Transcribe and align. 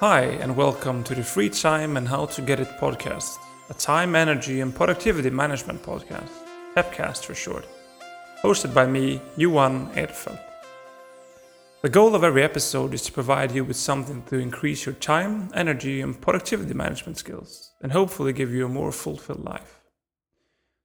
Hi, 0.00 0.20
and 0.20 0.56
welcome 0.56 1.02
to 1.02 1.14
the 1.16 1.24
Free 1.24 1.50
Time 1.50 1.96
and 1.96 2.06
How 2.06 2.26
to 2.26 2.40
Get 2.40 2.60
It 2.60 2.68
podcast, 2.78 3.36
a 3.68 3.74
time, 3.74 4.14
energy, 4.14 4.60
and 4.60 4.72
productivity 4.72 5.28
management 5.28 5.82
podcast, 5.82 6.30
PEPcast 6.76 7.24
for 7.24 7.34
short, 7.34 7.66
hosted 8.40 8.72
by 8.72 8.86
me, 8.86 9.20
Johan 9.36 9.90
Edfeldt. 9.94 10.38
The 11.82 11.88
goal 11.88 12.14
of 12.14 12.22
every 12.22 12.44
episode 12.44 12.94
is 12.94 13.02
to 13.06 13.12
provide 13.12 13.50
you 13.50 13.64
with 13.64 13.74
something 13.74 14.22
to 14.26 14.38
increase 14.38 14.86
your 14.86 14.94
time, 14.94 15.50
energy, 15.52 16.00
and 16.00 16.20
productivity 16.20 16.74
management 16.74 17.18
skills, 17.18 17.72
and 17.82 17.90
hopefully 17.90 18.32
give 18.32 18.54
you 18.54 18.66
a 18.66 18.68
more 18.68 18.92
fulfilled 18.92 19.44
life. 19.44 19.80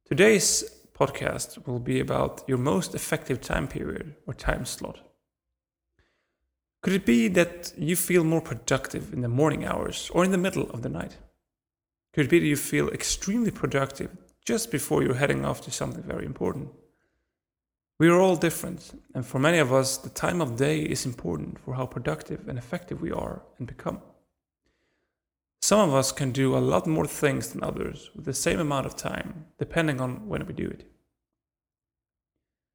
Today's 0.07 0.63
podcast 0.97 1.67
will 1.67 1.77
be 1.77 1.99
about 1.99 2.43
your 2.47 2.57
most 2.57 2.95
effective 2.95 3.41
time 3.41 3.67
period 3.67 4.15
or 4.25 4.33
time 4.33 4.65
slot. 4.65 5.01
Could 6.83 6.93
it 6.93 7.05
be 7.05 7.29
that 7.29 7.71
you 7.77 7.95
feel 7.95 8.25
more 8.25 8.41
productive 8.41 9.13
in 9.13 9.21
the 9.21 9.29
morning 9.29 9.63
hours 9.65 10.11
or 10.13 10.25
in 10.25 10.31
the 10.31 10.37
middle 10.37 10.69
of 10.71 10.81
the 10.81 10.89
night? 10.89 11.17
Could 12.11 12.25
it 12.25 12.29
be 12.29 12.39
that 12.39 12.45
you 12.45 12.57
feel 12.57 12.89
extremely 12.89 13.51
productive 13.51 14.11
just 14.45 14.69
before 14.69 15.01
you're 15.01 15.15
heading 15.15 15.45
off 15.45 15.61
to 15.61 15.71
something 15.71 16.03
very 16.03 16.25
important? 16.25 16.71
We 17.99 18.09
are 18.09 18.19
all 18.19 18.35
different, 18.35 18.99
and 19.15 19.25
for 19.25 19.39
many 19.39 19.59
of 19.59 19.71
us, 19.71 19.95
the 19.95 20.09
time 20.09 20.41
of 20.41 20.57
day 20.57 20.81
is 20.81 21.05
important 21.05 21.57
for 21.57 21.75
how 21.75 21.85
productive 21.85 22.49
and 22.49 22.57
effective 22.57 23.01
we 23.01 23.13
are 23.13 23.41
and 23.57 23.65
become. 23.65 24.01
Some 25.61 25.87
of 25.87 25.95
us 25.95 26.11
can 26.11 26.33
do 26.33 26.57
a 26.57 26.59
lot 26.59 26.85
more 26.85 27.07
things 27.07 27.47
than 27.47 27.63
others 27.63 28.11
with 28.13 28.25
the 28.25 28.33
same 28.33 28.59
amount 28.59 28.87
of 28.87 28.97
time, 28.97 29.45
depending 29.57 30.01
on 30.01 30.27
when 30.27 30.45
we 30.45 30.51
do 30.51 30.67
it. 30.67 30.85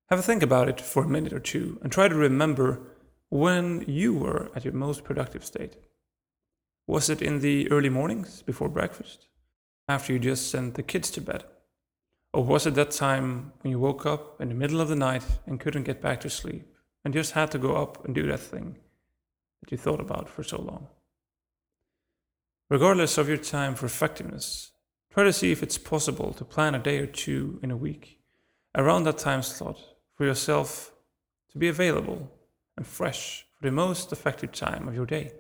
Have 0.09 0.21
a 0.21 0.23
think 0.23 0.43
about 0.43 0.71
it 0.71 0.81
for 0.81 1.05
a 1.05 1.09
minute 1.09 1.35
or 1.35 1.41
two 1.41 1.79
and 1.83 1.93
try 1.93 2.09
to 2.09 2.15
remember 2.15 2.81
when 3.31 3.85
you 3.87 4.15
were 4.15 4.51
at 4.55 4.65
your 4.65 4.75
most 4.75 5.05
productive 5.05 5.45
state. 5.45 5.77
Was 6.87 7.11
it 7.11 7.21
in 7.21 7.41
the 7.41 7.71
early 7.71 7.91
mornings 7.91 8.43
before 8.43 8.69
breakfast, 8.69 9.29
after 9.89 10.13
you 10.13 10.19
just 10.19 10.51
sent 10.51 10.75
the 10.75 10.83
kids 10.83 11.11
to 11.13 11.21
bed? 11.21 11.45
Or 12.33 12.45
was 12.45 12.67
it 12.67 12.75
that 12.75 12.91
time 12.91 13.53
when 13.61 13.71
you 13.71 13.79
woke 13.79 14.07
up 14.07 14.41
in 14.41 14.49
the 14.49 14.55
middle 14.55 14.81
of 14.81 14.89
the 14.89 14.97
night 14.97 15.25
and 15.47 15.61
couldn't 15.61 15.85
get 15.85 16.01
back 16.01 16.21
to 16.21 16.31
sleep 16.31 16.67
and 17.05 17.13
just 17.13 17.33
had 17.33 17.51
to 17.53 17.59
go 17.59 17.77
up 17.77 18.05
and 18.05 18.15
do 18.15 18.27
that 18.27 18.41
thing 18.41 18.79
that 19.61 19.71
you 19.71 19.79
thought 19.79 20.01
about 20.01 20.29
for 20.29 20.43
so 20.43 20.61
long? 20.61 20.89
Regardless 22.71 23.17
of 23.19 23.29
your 23.29 23.39
time 23.39 23.75
for 23.75 23.87
effectiveness, 23.87 24.73
try 25.13 25.25
to 25.25 25.33
see 25.33 25.53
if 25.53 25.63
it's 25.63 25.79
possible 25.79 26.33
to 26.35 26.45
plan 26.45 26.75
a 26.75 26.79
day 26.79 26.99
or 26.99 27.07
two 27.07 27.59
in 27.63 27.71
a 27.71 27.77
week 27.77 28.21
around 28.75 29.05
that 29.05 29.19
time 29.19 29.43
slot 29.43 29.79
for 30.15 30.25
yourself 30.25 30.93
to 31.51 31.59
be 31.59 31.69
available 31.69 32.31
and 32.79 32.87
fresh 32.87 33.45
for 33.57 33.67
the 33.67 33.73
most 33.73 34.13
effective 34.13 34.53
time 34.53 34.87
of 34.87 34.95
your 34.95 35.05
day. 35.05 35.33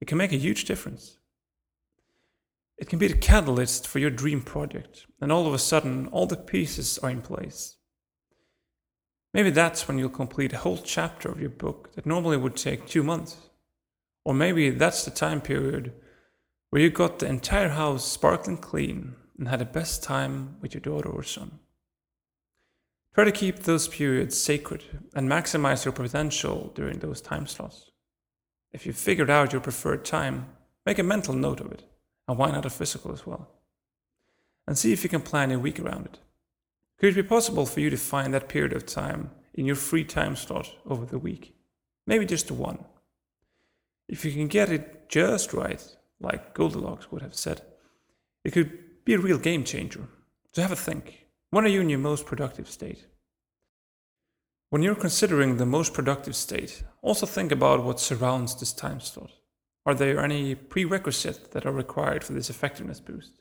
It 0.00 0.08
can 0.08 0.18
make 0.18 0.32
a 0.32 0.36
huge 0.36 0.64
difference. 0.64 1.18
It 2.76 2.88
can 2.88 2.98
be 2.98 3.06
the 3.06 3.16
catalyst 3.16 3.86
for 3.86 4.00
your 4.00 4.10
dream 4.10 4.42
project, 4.42 5.06
and 5.20 5.30
all 5.30 5.46
of 5.46 5.54
a 5.54 5.58
sudden, 5.58 6.08
all 6.08 6.26
the 6.26 6.36
pieces 6.36 6.98
are 6.98 7.10
in 7.10 7.22
place. 7.22 7.76
Maybe 9.32 9.50
that's 9.50 9.86
when 9.86 9.98
you'll 9.98 10.08
complete 10.10 10.52
a 10.52 10.58
whole 10.58 10.78
chapter 10.78 11.30
of 11.30 11.40
your 11.40 11.50
book 11.50 11.94
that 11.94 12.06
normally 12.06 12.36
would 12.36 12.56
take 12.56 12.88
two 12.88 13.04
months. 13.04 13.36
Or 14.24 14.34
maybe 14.34 14.70
that's 14.70 15.04
the 15.04 15.12
time 15.12 15.40
period 15.40 15.92
where 16.70 16.82
you 16.82 16.90
got 16.90 17.20
the 17.20 17.26
entire 17.26 17.68
house 17.68 18.04
sparkling 18.04 18.56
clean 18.56 19.14
and 19.38 19.46
had 19.46 19.60
the 19.60 19.64
best 19.64 20.02
time 20.02 20.56
with 20.60 20.74
your 20.74 20.80
daughter 20.80 21.08
or 21.08 21.22
son. 21.22 21.60
Try 23.18 23.24
to 23.24 23.32
keep 23.32 23.64
those 23.64 23.88
periods 23.88 24.40
sacred 24.40 24.84
and 25.12 25.28
maximize 25.28 25.84
your 25.84 25.90
potential 25.90 26.70
during 26.76 27.00
those 27.00 27.20
time 27.20 27.48
slots. 27.48 27.90
If 28.70 28.86
you've 28.86 28.96
figured 28.96 29.28
out 29.28 29.50
your 29.50 29.60
preferred 29.60 30.04
time, 30.04 30.46
make 30.86 31.00
a 31.00 31.02
mental 31.02 31.34
note 31.34 31.58
of 31.58 31.72
it, 31.72 31.82
and 32.28 32.38
why 32.38 32.52
not 32.52 32.64
a 32.64 32.70
physical 32.70 33.12
as 33.12 33.26
well? 33.26 33.50
And 34.68 34.78
see 34.78 34.92
if 34.92 35.02
you 35.02 35.10
can 35.10 35.20
plan 35.20 35.50
a 35.50 35.58
week 35.58 35.80
around 35.80 36.06
it. 36.06 36.20
Could 37.00 37.08
it 37.08 37.20
be 37.20 37.28
possible 37.28 37.66
for 37.66 37.80
you 37.80 37.90
to 37.90 37.96
find 37.96 38.32
that 38.32 38.48
period 38.48 38.72
of 38.72 38.86
time 38.86 39.32
in 39.52 39.66
your 39.66 39.74
free 39.74 40.04
time 40.04 40.36
slot 40.36 40.72
over 40.86 41.04
the 41.04 41.18
week? 41.18 41.56
Maybe 42.06 42.24
just 42.24 42.52
one. 42.52 42.84
If 44.08 44.24
you 44.24 44.30
can 44.30 44.46
get 44.46 44.70
it 44.70 45.08
just 45.08 45.52
right, 45.52 45.84
like 46.20 46.54
Goldilocks 46.54 47.10
would 47.10 47.22
have 47.22 47.34
said, 47.34 47.62
it 48.44 48.52
could 48.52 48.78
be 49.04 49.14
a 49.14 49.18
real 49.18 49.38
game 49.38 49.64
changer. 49.64 50.06
So 50.52 50.62
have 50.62 50.70
a 50.70 50.76
think. 50.76 51.24
When 51.50 51.64
are 51.64 51.68
you 51.68 51.80
in 51.80 51.88
your 51.88 51.98
most 51.98 52.26
productive 52.26 52.70
state? 52.70 53.06
When 54.70 54.82
you're 54.82 54.94
considering 54.94 55.56
the 55.56 55.64
most 55.64 55.94
productive 55.94 56.36
state, 56.36 56.82
also 57.00 57.24
think 57.24 57.50
about 57.50 57.84
what 57.84 57.98
surrounds 57.98 58.54
this 58.54 58.74
time 58.74 59.00
slot. 59.00 59.30
Are 59.86 59.94
there 59.94 60.22
any 60.22 60.54
prerequisites 60.54 61.48
that 61.52 61.64
are 61.64 61.72
required 61.72 62.22
for 62.22 62.34
this 62.34 62.50
effectiveness 62.50 63.00
boost? 63.00 63.40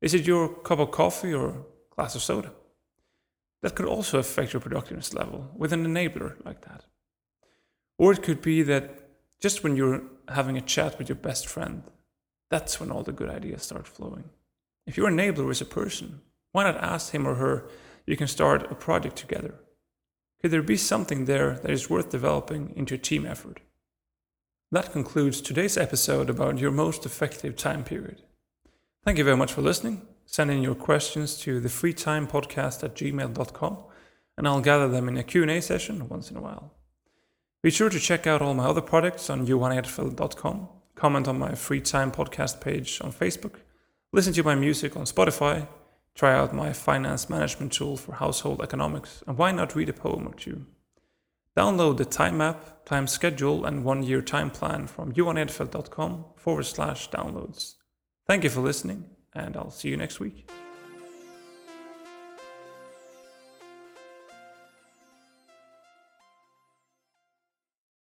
Is 0.00 0.14
it 0.14 0.28
your 0.28 0.48
cup 0.48 0.78
of 0.78 0.92
coffee 0.92 1.34
or 1.34 1.66
glass 1.90 2.14
of 2.14 2.22
soda? 2.22 2.52
That 3.62 3.74
could 3.74 3.86
also 3.86 4.20
affect 4.20 4.52
your 4.52 4.60
productiveness 4.60 5.12
level 5.12 5.50
with 5.56 5.72
an 5.72 5.84
enabler 5.84 6.36
like 6.44 6.64
that. 6.66 6.84
Or 7.98 8.12
it 8.12 8.22
could 8.22 8.40
be 8.40 8.62
that 8.62 9.08
just 9.40 9.64
when 9.64 9.74
you're 9.74 10.04
having 10.28 10.56
a 10.56 10.60
chat 10.60 10.98
with 10.98 11.08
your 11.08 11.16
best 11.16 11.48
friend, 11.48 11.82
that's 12.48 12.78
when 12.78 12.92
all 12.92 13.02
the 13.02 13.10
good 13.10 13.28
ideas 13.28 13.64
start 13.64 13.88
flowing. 13.88 14.30
If 14.86 14.96
your 14.96 15.10
enabler 15.10 15.50
is 15.50 15.60
a 15.60 15.64
person, 15.64 16.20
why 16.52 16.62
not 16.62 16.76
ask 16.76 17.10
him 17.10 17.26
or 17.26 17.34
her 17.34 17.68
you 18.06 18.16
can 18.16 18.28
start 18.28 18.70
a 18.70 18.76
project 18.76 19.16
together? 19.16 19.56
Could 20.44 20.50
there 20.50 20.60
be 20.60 20.76
something 20.76 21.24
there 21.24 21.54
that 21.62 21.70
is 21.70 21.88
worth 21.88 22.10
developing 22.10 22.74
into 22.76 22.96
a 22.96 22.98
team 22.98 23.24
effort? 23.24 23.60
That 24.70 24.92
concludes 24.92 25.40
today's 25.40 25.78
episode 25.78 26.28
about 26.28 26.58
your 26.58 26.70
most 26.70 27.06
effective 27.06 27.56
time 27.56 27.82
period. 27.82 28.20
Thank 29.06 29.16
you 29.16 29.24
very 29.24 29.38
much 29.38 29.54
for 29.54 29.62
listening. 29.62 30.02
Send 30.26 30.50
in 30.50 30.60
your 30.60 30.74
questions 30.74 31.38
to 31.38 31.60
the 31.60 31.70
freetimepodcast 31.70 32.84
at 32.84 32.94
gmail.com 32.94 33.78
and 34.36 34.46
I'll 34.46 34.60
gather 34.60 34.86
them 34.86 35.08
in 35.08 35.16
a 35.16 35.22
Q&A 35.22 35.62
session 35.62 36.10
once 36.10 36.30
in 36.30 36.36
a 36.36 36.42
while. 36.42 36.74
Be 37.62 37.70
sure 37.70 37.88
to 37.88 37.98
check 37.98 38.26
out 38.26 38.42
all 38.42 38.52
my 38.52 38.66
other 38.66 38.82
products 38.82 39.30
on 39.30 39.46
johanedfeldt.com, 39.46 40.68
comment 40.94 41.26
on 41.26 41.38
my 41.38 41.54
free 41.54 41.80
time 41.80 42.12
podcast 42.12 42.60
page 42.60 43.00
on 43.02 43.14
Facebook, 43.14 43.60
listen 44.12 44.34
to 44.34 44.42
my 44.42 44.54
music 44.54 44.94
on 44.94 45.04
Spotify, 45.04 45.66
Try 46.14 46.34
out 46.34 46.54
my 46.54 46.72
finance 46.72 47.28
management 47.28 47.72
tool 47.72 47.96
for 47.96 48.12
household 48.12 48.62
economics, 48.62 49.24
and 49.26 49.36
why 49.36 49.50
not 49.50 49.74
read 49.74 49.88
a 49.88 49.92
poem 49.92 50.28
or 50.28 50.34
two? 50.34 50.64
Download 51.56 51.96
the 51.96 52.04
time 52.04 52.38
map, 52.38 52.84
time 52.84 53.06
schedule, 53.06 53.64
and 53.64 53.84
one 53.84 54.02
year 54.02 54.22
time 54.22 54.50
plan 54.50 54.86
from 54.86 55.12
johanedfeldt.com 55.12 56.24
forward 56.36 56.66
slash 56.66 57.10
downloads. 57.10 57.74
Thank 58.26 58.44
you 58.44 58.50
for 58.50 58.60
listening, 58.60 59.04
and 59.34 59.56
I'll 59.56 59.70
see 59.70 59.88
you 59.88 59.96
next 59.96 60.20
week. 60.20 60.48